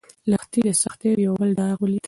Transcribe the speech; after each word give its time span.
لښتې 0.29 0.59
د 0.67 0.69
سختیو 0.83 1.21
یو 1.25 1.33
بل 1.41 1.51
داغ 1.59 1.77
ولید. 1.81 1.99